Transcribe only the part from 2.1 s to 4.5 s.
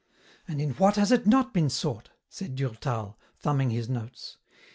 said Durtal, thumbing his notes.